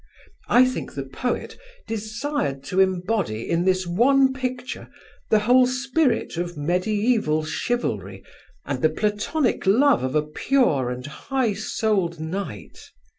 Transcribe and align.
I 0.47 0.65
think 0.65 0.95
the 0.95 1.03
poet 1.05 1.59
desired 1.87 2.63
to 2.63 2.79
embody 2.79 3.47
in 3.47 3.65
this 3.65 3.85
one 3.85 4.33
picture 4.33 4.89
the 5.29 5.37
whole 5.41 5.67
spirit 5.67 6.37
of 6.37 6.57
medieval 6.57 7.45
chivalry 7.45 8.23
and 8.65 8.81
the 8.81 8.89
platonic 8.89 9.67
love 9.67 10.01
of 10.03 10.15
a 10.15 10.23
pure 10.23 10.89
and 10.89 11.05
high 11.05 11.53
souled 11.53 12.19
knight. 12.19 12.79